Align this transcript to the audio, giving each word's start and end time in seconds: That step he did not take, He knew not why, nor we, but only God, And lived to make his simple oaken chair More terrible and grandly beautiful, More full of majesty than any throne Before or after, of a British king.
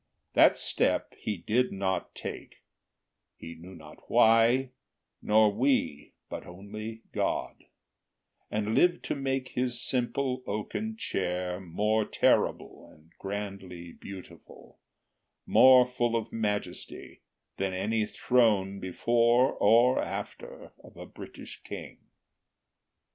That 0.33 0.57
step 0.57 1.13
he 1.15 1.37
did 1.37 1.71
not 1.71 2.15
take, 2.15 2.63
He 3.35 3.53
knew 3.53 3.75
not 3.75 4.09
why, 4.09 4.71
nor 5.21 5.53
we, 5.53 6.13
but 6.27 6.43
only 6.47 7.03
God, 7.11 7.65
And 8.49 8.73
lived 8.73 9.03
to 9.05 9.15
make 9.15 9.49
his 9.49 9.79
simple 9.79 10.41
oaken 10.47 10.97
chair 10.97 11.59
More 11.59 12.03
terrible 12.03 12.89
and 12.91 13.11
grandly 13.19 13.91
beautiful, 13.93 14.79
More 15.45 15.85
full 15.85 16.15
of 16.15 16.33
majesty 16.33 17.21
than 17.57 17.71
any 17.75 18.07
throne 18.07 18.79
Before 18.79 19.53
or 19.53 19.99
after, 20.01 20.71
of 20.83 20.97
a 20.97 21.05
British 21.05 21.61
king. 21.61 21.99